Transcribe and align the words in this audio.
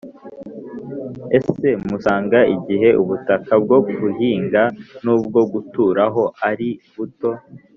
ese 1.37 1.67
musanga 1.87 2.39
igihe 2.55 2.89
ubutaka 3.01 3.53
bwo 3.63 3.77
guhinga 4.01 4.61
n’ubwo 5.03 5.39
guturaho 5.51 6.23
ari 6.49 6.69
buto, 6.95 7.29